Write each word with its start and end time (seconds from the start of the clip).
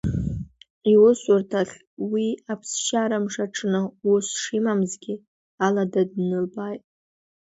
Иусурҭахь 0.93 1.75
уи 2.11 2.27
аԥсшьарамш 2.51 3.35
аҽны 3.45 3.81
ус 4.11 4.27
шимамзгьы, 4.41 5.15
алада 5.65 6.03
длыбааит. 6.11 6.83